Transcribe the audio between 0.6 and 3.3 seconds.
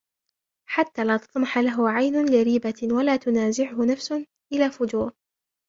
حَتَّى لَا تَطْمَحَ لَهُ عَيْنٌ لِرِيبَةٍ وَلَا